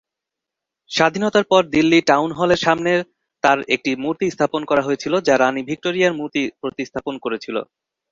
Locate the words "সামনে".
2.65-2.91